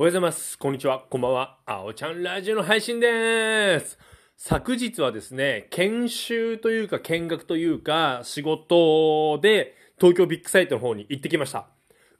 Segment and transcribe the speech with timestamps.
[0.00, 0.56] おはようございます。
[0.56, 1.06] こんにちは。
[1.10, 1.58] こんばんは。
[1.66, 3.98] あおちゃんラジオの配信です。
[4.36, 11.66] 昨日はですね、研修というか見学というか仕事で東京ビッグサイトの方に行ってきました。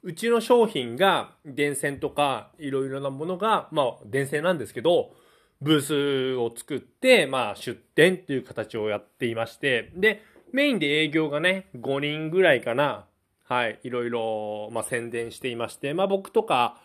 [0.03, 5.13] うちの商品が電線とかいろいろなものが、まあ電線なんですけど、
[5.61, 10.21] ブースを作って、まあ出店っていう形をやっていまして、で、
[10.51, 13.05] メインで営業がね、5人ぐらいかな、
[13.45, 16.81] はい、いろいろ、まあ宣伝していまして、まあ僕とか、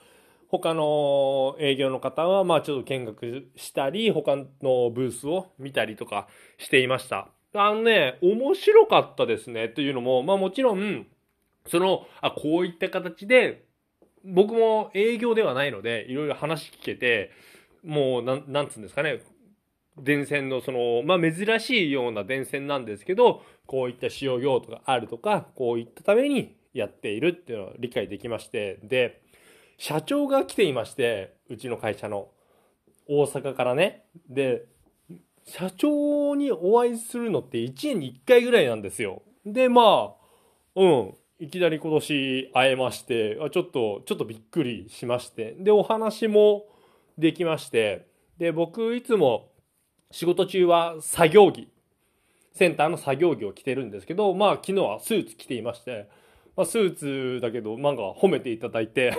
[0.49, 4.45] 他の営業の方は、まあちょっと見学したり、他の
[4.91, 7.29] ブースを見たりとかしていました。
[7.55, 9.69] あのね、面白かったですね。
[9.69, 11.07] というのも、まあもちろん、
[11.67, 13.65] その、あ、こういった形で、
[14.25, 17.31] 僕も営業ではないので、いろいろ話聞けて、
[17.85, 19.21] もう、なん、なんつうんですかね、
[19.99, 29.23] 電線のその、まあ珍しいような電線なんですけど、こういった使用用途があるとか、こういったためにやっているっていうのを理解できまして、で、
[29.79, 32.29] 社長が来ていまして、うちの会社の、
[33.07, 34.07] 大阪からね。
[34.31, 34.65] で、
[35.45, 39.23] 社長にお会いするのって1年に1回ぐらいなんですよ。
[39.45, 45.55] で、まあ、うん、いきなり今年会えまして、あちょっと、ちょっとびっくりしまして。
[45.59, 46.65] で、お話も
[47.19, 48.07] できまして、
[48.39, 49.51] で、僕いつも
[50.11, 51.69] 仕事中は作業着、
[52.53, 56.09] センターの作業着を着てるんですけど、まあ昨日はスーツ着ていまして、
[56.57, 59.13] まあ、スーツだけど、なんか褒めていただいて、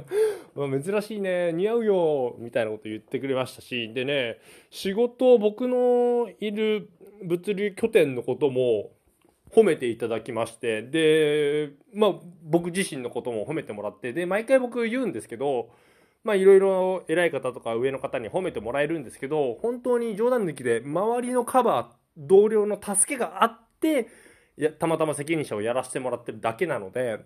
[0.56, 4.38] 珍しいね、似合うよ、みたいなこと言ってくれましたし、でね、
[4.70, 6.88] 仕事、僕のいる
[7.22, 8.90] 物流拠点のことも
[9.50, 15.68] 褒めていただきまして、で、まあ僕自身のことも褒めてもらって、で、毎回僕言うんですけど、
[16.24, 24.08] まあいろいろ偉い方とか上の方に褒めてもらえるんですけど、本当に冗談抜きで周りのカバー、同僚の助けがあって、
[24.56, 27.20] やたまたま責任者をやらせてもらってるだけなので、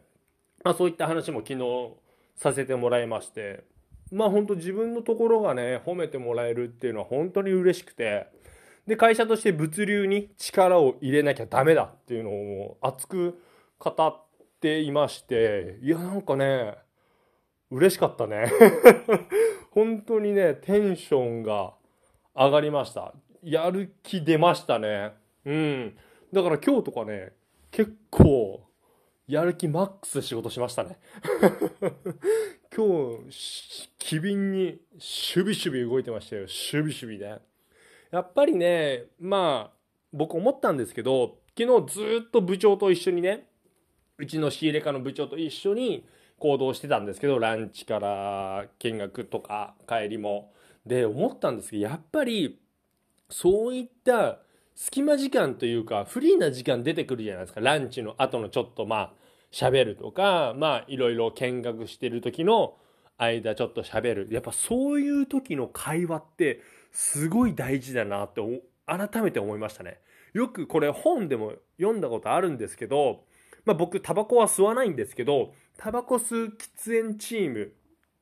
[0.65, 1.95] まあ、そういった話も昨日
[2.37, 3.65] させてもらいまして
[4.13, 8.27] まあ本当自分のところがね褒めてもらえるっていうのは本当に嬉しくて
[8.87, 13.41] で会社として物流に力を入れなきゃダメだっていうのを熱く
[13.79, 14.23] 語っ
[14.61, 16.75] ていましていやなんかね
[17.71, 18.51] 嬉しかったね。
[19.73, 21.75] 本当にねテンションが
[22.35, 23.13] 上がりました。
[23.43, 25.13] やる気出ましたね。
[25.45, 25.97] うん。
[26.33, 27.33] だから今日とかね、
[27.71, 28.63] 結構、
[29.27, 30.99] やる気マックス仕事しましたね。
[32.75, 36.47] 今日、機敏に、シュビシュビ動いてましたよ。
[36.47, 37.39] シュビシュビね。
[38.11, 39.77] やっぱりね、まあ、
[40.13, 43.49] 僕思ったんですけど、昨日ずっと部長と一緒にね、
[44.19, 46.07] うちの仕入れ課の部長と一緒に
[46.39, 50.53] 行動してたんですけど、ランチから見学とか帰りも。
[50.85, 52.61] で、思ったんですけど、やっぱり、
[53.29, 54.39] そういった、
[54.77, 57.61] 隙間時間というか、フリーな時間出てくるじゃないですか。
[57.61, 59.13] ランチの後のちょっとまあ、
[59.51, 62.77] 喋るとか、まあ、いろいろ見学してる時の
[63.17, 64.29] 間ちょっと喋る。
[64.31, 66.61] やっぱそういう時の会話って、
[66.93, 68.43] すごい大事だなって、
[68.85, 69.99] 改めて思いましたね。
[70.35, 73.25] よくこれ本でも読んだことあるんですけど、
[73.65, 77.73] まあ僕タバコは吸わないんですけど、タバコ吸う喫煙チーム、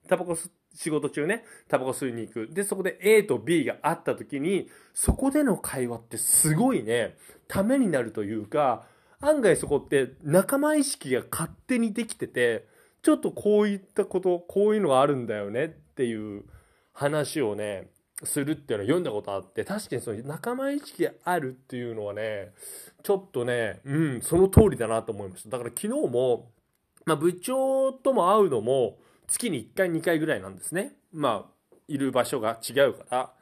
[0.08, 2.48] タバコ吸っ仕事中ね、タバコ吸いに行く。
[2.52, 7.16] で、そこで A と B があった時に、そこでの会話ってすごいね、
[7.48, 8.86] ためになるというか、
[9.20, 12.66] 案外そこって仲間意識が勝手にできてて、
[13.02, 16.44] ちょっとこういったこと、こういうのがあるんだよねっていう
[16.92, 17.90] 話をね、
[18.22, 22.52] するっていうのを読んだことあって、確かにその仲間意識があるっていうのはね、
[23.02, 25.50] ちょっとね、うん、その通りだなと思いました。
[25.50, 26.50] だから昨日も、
[27.04, 30.92] まあ部長とも会うのも、月に1回2回ぐらいなんですね。
[31.12, 33.32] まあ、いる場所が違うから。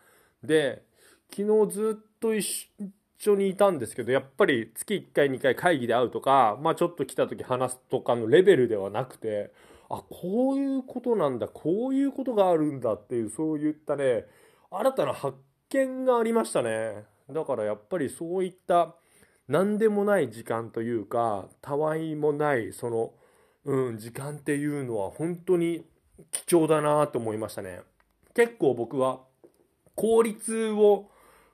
[0.42, 0.82] で、
[1.30, 2.70] 昨日ずっと一
[3.18, 9.52] 緒にいたんですけど、やっぱり月1回2回会議で会うとか、まあちょっと来た時話すとかのレベルではなくて、
[9.88, 14.26] あ、こういうことなんだ、こういうことがあるんだっていう、そういったね、
[14.70, 15.36] 新たな発
[15.68, 17.04] 見がありましたね。
[17.30, 18.94] だからやっぱりそういった
[19.48, 23.12] 何でもない時間というか、たわいもない、その、
[23.64, 25.84] うん、時間っていうのは本当に
[26.30, 27.80] 貴重だなと思いましたね。
[28.34, 29.20] 結構僕は
[29.94, 31.10] 効率を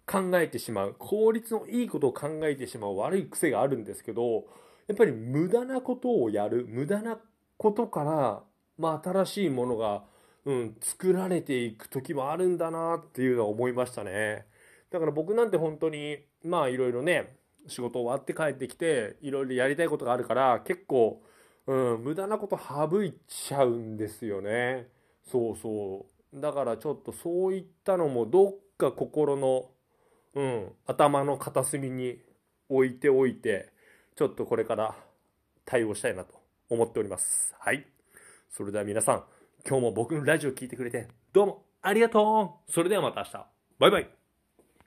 [0.07, 4.47] 考えてしまう、効率のいいことを考えてしまう悪い癖があるんですけど、
[4.87, 7.19] やっぱり無駄なことをやる、無駄な
[7.59, 8.43] ことから、
[8.79, 10.05] まあ新しいものが、
[10.47, 14.47] うん、作られていく時もあるんだなっていうのは思いましたね。
[14.91, 21.23] だから僕なんて本当に、まあいろいろね、仕事終わって帰ってきて、いろいろやりたいことがあるから、結構、
[21.69, 24.89] うん、無駄なこと省いちゃうんですよね。
[25.31, 26.41] そうそう。
[26.41, 29.67] だからちょっとそういったのもどっか心の、
[30.35, 32.19] うん、頭の片隅に
[32.71, 33.71] 置いておいて、
[34.17, 34.97] ちょっとこれから
[35.67, 36.35] 対応したいなと
[36.71, 37.55] 思っております。
[37.59, 37.87] はい。
[38.49, 39.25] それでは皆さん、
[39.69, 43.47] 今日も僕のラジオ聞いてくれて、どうもありがとうそれではまた明日。
[43.79, 44.18] バイバイ